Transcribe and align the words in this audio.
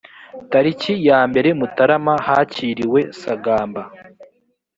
tariki 0.51 0.93
ya 1.09 1.19
mbere 1.29 1.49
mutarama 1.59 2.13
hakiriwe 2.27 2.99
sagamba 3.21 3.81